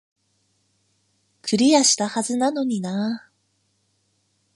[1.43, 3.31] クリアしたはずなのになー